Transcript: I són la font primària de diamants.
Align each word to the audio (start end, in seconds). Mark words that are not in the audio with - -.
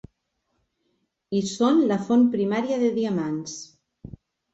I 1.39 1.41
són 1.49 1.81
la 1.91 1.97
font 2.07 2.23
primària 2.37 2.79
de 2.85 2.89
diamants. 2.95 3.55